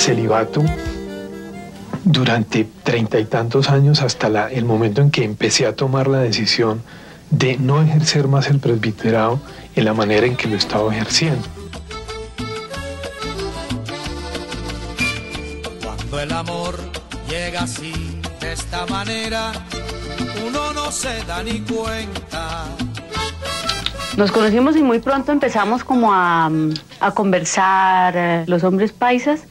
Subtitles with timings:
[0.00, 0.64] celibato
[2.04, 6.82] durante treinta y tantos años hasta el momento en que empecé a tomar la decisión
[7.30, 9.40] de no ejercer más el presbiterado
[9.76, 11.46] en la manera en que lo estaba ejerciendo.
[15.84, 16.78] Cuando el amor
[17.28, 17.92] llega así,
[18.40, 19.52] de esta manera,
[20.46, 22.64] uno no se da ni cuenta.
[24.16, 26.50] Nos conocimos y muy pronto empezamos como a,
[27.00, 28.14] a conversar.
[28.16, 29.42] Eh, los hombres paisas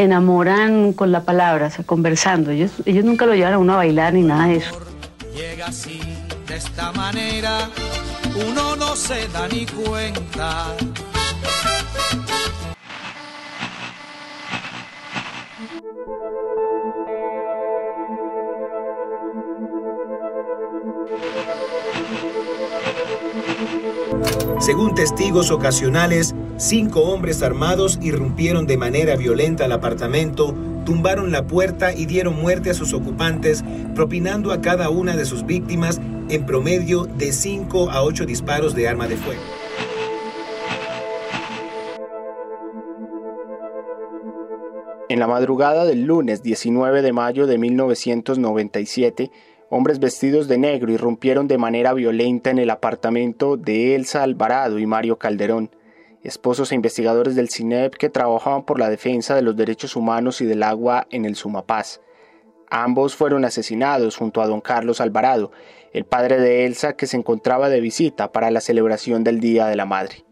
[0.00, 2.50] enamoran con la palabra, conversando.
[2.50, 4.80] Ellos, ellos nunca lo llevan a uno a bailar ni nada de eso.
[5.34, 6.00] Llega así,
[6.46, 7.68] de esta manera,
[8.48, 10.74] uno no se da ni cuenta.
[24.60, 30.54] Según testigos ocasionales, cinco hombres armados irrumpieron de manera violenta al apartamento,
[30.84, 35.46] tumbaron la puerta y dieron muerte a sus ocupantes, propinando a cada una de sus
[35.46, 39.42] víctimas en promedio de 5 a 8 disparos de arma de fuego.
[45.08, 49.30] En la madrugada del lunes 19 de mayo de 1997,
[49.70, 54.86] hombres vestidos de negro irrumpieron de manera violenta en el apartamento de Elsa Alvarado y
[54.86, 55.70] Mario Calderón,
[56.24, 60.44] esposos e investigadores del CINEP que trabajaban por la defensa de los derechos humanos y
[60.44, 62.00] del agua en el Sumapaz.
[62.68, 65.52] Ambos fueron asesinados junto a don Carlos Alvarado,
[65.92, 69.76] el padre de Elsa que se encontraba de visita para la celebración del Día de
[69.76, 70.24] la Madre.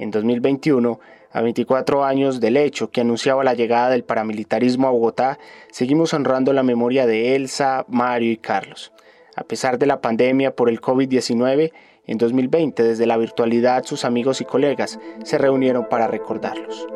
[0.00, 0.98] En 2021,
[1.30, 5.38] a 24 años del hecho que anunciaba la llegada del paramilitarismo a Bogotá,
[5.70, 8.92] seguimos honrando la memoria de Elsa, Mario y Carlos.
[9.36, 11.72] A pesar de la pandemia por el COVID-19,
[12.06, 16.86] en 2020, desde la virtualidad, sus amigos y colegas se reunieron para recordarlos.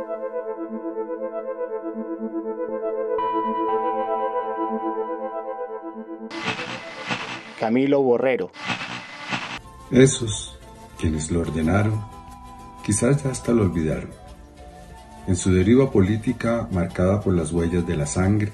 [7.60, 8.50] Camilo Borrero.
[9.90, 10.58] Esos,
[10.98, 12.13] quienes lo ordenaron,
[12.84, 14.24] quizás ya hasta lo olvidaron
[15.26, 18.52] en su deriva política marcada por las huellas de la sangre,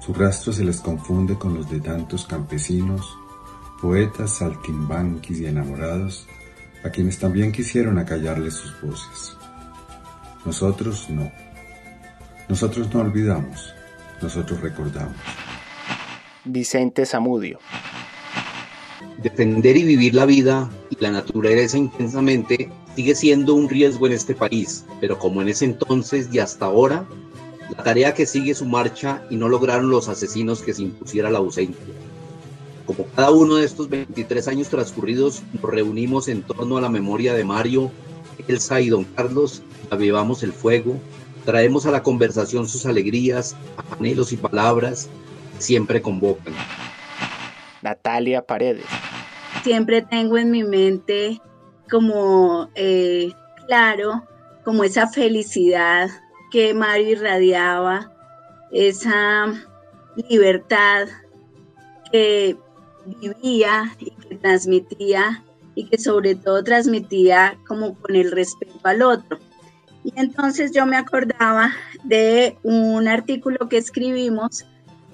[0.00, 3.16] su rastro se les confunde con los de tantos campesinos,
[3.80, 6.26] poetas saltimbanquis y enamorados,
[6.84, 9.36] a quienes también quisieron acallarles sus voces.
[10.44, 11.30] Nosotros no.
[12.50, 13.74] Nosotros no olvidamos,
[14.20, 15.16] nosotros recordamos.
[16.44, 17.58] Vicente Zamudio.
[19.22, 24.34] Defender y vivir la vida y la naturaleza intensamente sigue siendo un riesgo en este
[24.34, 27.06] país, pero como en ese entonces y hasta ahora,
[27.70, 31.38] la tarea que sigue su marcha y no lograron los asesinos que se impusiera la
[31.38, 31.82] ausencia.
[32.86, 37.34] Como cada uno de estos 23 años transcurridos nos reunimos en torno a la memoria
[37.34, 37.90] de Mario,
[38.46, 40.96] Elsa y Don Carlos, avivamos el fuego,
[41.46, 43.56] traemos a la conversación sus alegrías,
[43.98, 45.08] anhelos y palabras
[45.58, 46.54] siempre convocan.
[47.84, 48.86] Natalia Paredes.
[49.62, 51.40] Siempre tengo en mi mente
[51.90, 53.30] como eh,
[53.66, 54.26] claro,
[54.64, 56.08] como esa felicidad
[56.50, 58.10] que Mario irradiaba,
[58.72, 59.52] esa
[60.28, 61.08] libertad
[62.10, 62.56] que
[63.20, 65.44] vivía y que transmitía
[65.74, 69.38] y que sobre todo transmitía como con el respeto al otro.
[70.04, 71.72] Y entonces yo me acordaba
[72.04, 74.64] de un artículo que escribimos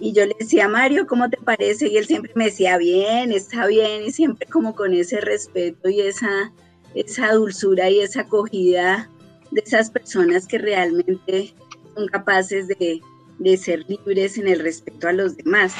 [0.00, 1.88] y yo le decía, Mario, ¿cómo te parece?
[1.88, 6.00] Y él siempre me decía, bien, está bien, y siempre como con ese respeto y
[6.00, 6.52] esa,
[6.94, 9.10] esa dulzura y esa acogida
[9.50, 11.54] de esas personas que realmente
[11.94, 13.02] son capaces de,
[13.38, 15.74] de ser libres en el respeto a los demás.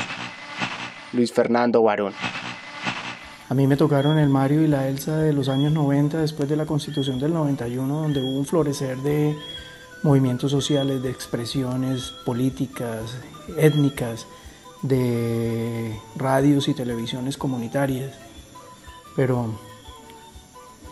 [1.13, 2.13] Luis Fernando Barón.
[3.49, 6.57] A mí me tocaron el Mario y la Elsa de los años 90, después de
[6.57, 9.35] la constitución del 91, donde hubo un florecer de
[10.03, 13.17] movimientos sociales, de expresiones políticas,
[13.57, 14.27] étnicas,
[14.83, 18.13] de radios y televisiones comunitarias.
[19.17, 19.47] Pero,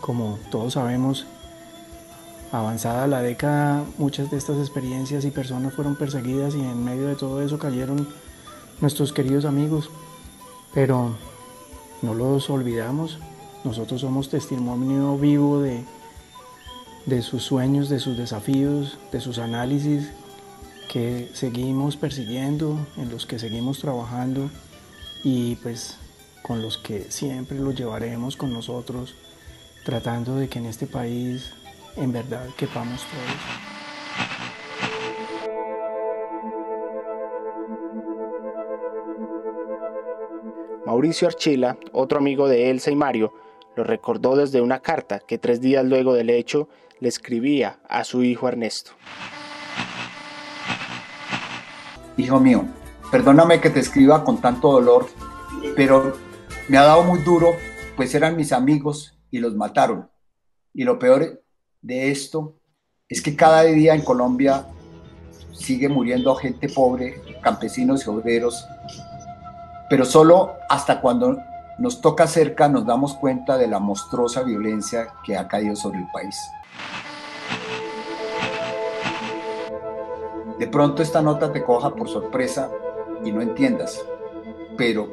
[0.01, 1.25] como todos sabemos,
[2.51, 7.15] avanzada la década, muchas de estas experiencias y personas fueron perseguidas y en medio de
[7.15, 8.07] todo eso cayeron
[8.81, 9.89] nuestros queridos amigos.
[10.73, 11.15] Pero
[12.01, 13.19] no los olvidamos,
[13.63, 15.83] nosotros somos testimonio vivo de,
[17.05, 20.11] de sus sueños, de sus desafíos, de sus análisis
[20.89, 24.49] que seguimos persiguiendo, en los que seguimos trabajando
[25.23, 25.97] y pues
[26.41, 29.15] con los que siempre los llevaremos con nosotros,
[29.85, 31.53] tratando de que en este país
[31.95, 33.69] en verdad quepamos todos.
[40.85, 43.31] Mauricio Archila, otro amigo de Elsa y Mario,
[43.75, 46.67] lo recordó desde una carta que tres días luego del hecho
[46.99, 48.91] le escribía a su hijo Ernesto.
[52.19, 52.65] Hijo mío,
[53.11, 55.07] perdóname que te escriba con tanto dolor,
[55.75, 56.17] pero
[56.67, 57.53] me ha dado muy duro,
[57.95, 60.09] pues eran mis amigos y los mataron.
[60.73, 61.41] Y lo peor
[61.81, 62.57] de esto
[63.07, 64.65] es que cada día en Colombia
[65.53, 68.65] sigue muriendo gente pobre, campesinos y obreros,
[69.89, 71.37] pero solo hasta cuando
[71.79, 76.07] nos toca cerca nos damos cuenta de la monstruosa violencia que ha caído sobre el
[76.13, 76.35] país.
[80.59, 82.69] De pronto esta nota te coja por sorpresa
[83.23, 84.05] y no entiendas,
[84.77, 85.07] pero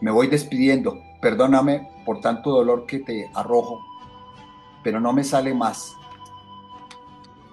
[0.00, 0.98] me voy despidiendo.
[1.20, 3.78] Perdóname por tanto dolor que te arrojo,
[4.82, 5.94] pero no me sale más.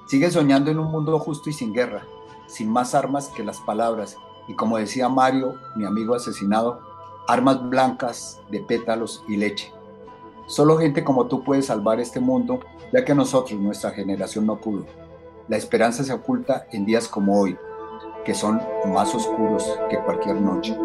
[0.08, 2.06] Sigue soñando en un mundo justo y sin guerra,
[2.48, 4.18] sin más armas que las palabras,
[4.48, 6.80] y como decía Mario, mi amigo asesinado,
[7.28, 9.70] armas blancas de pétalos y leche.
[10.46, 12.62] Solo gente como tú puede salvar este mundo,
[12.94, 14.86] ya que nosotros, nuestra generación, no pudo.
[15.50, 17.58] La esperanza se oculta en días como hoy,
[18.24, 20.76] que son más oscuros que cualquier noche.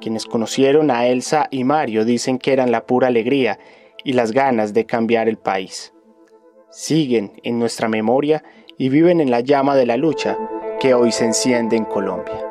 [0.00, 3.58] Quienes conocieron a Elsa y Mario dicen que eran la pura alegría
[4.04, 5.92] y las ganas de cambiar el país.
[6.70, 8.44] Siguen en nuestra memoria
[8.78, 10.38] y viven en la llama de la lucha
[10.78, 12.47] que hoy se enciende en Colombia.